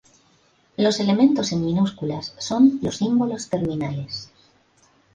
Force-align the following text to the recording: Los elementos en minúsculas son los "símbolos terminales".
Los 0.77 0.99
elementos 0.99 1.51
en 1.51 1.63
minúsculas 1.63 2.33
son 2.39 2.79
los 2.81 2.97
"símbolos 2.97 3.49
terminales". 3.49 4.31